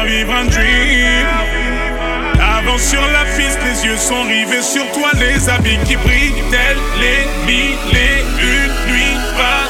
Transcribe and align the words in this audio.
faire 0.00 0.06
vivre 0.06 0.34
un 0.34 0.44
dream. 0.46 1.26
Avant 2.40 2.78
sur 2.78 3.00
la 3.00 3.24
fille, 3.26 3.56
les 3.64 3.84
yeux 3.86 3.96
sont 3.96 4.22
rivés 4.22 4.62
sur 4.62 4.90
toi, 4.92 5.10
les 5.18 5.48
habits 5.48 5.78
qui 5.86 5.96
brillent, 5.96 6.34
tels 6.50 6.78
les 7.00 7.46
mille 7.46 7.78
et 7.92 8.20
une 8.42 8.92
nuits. 8.92 9.69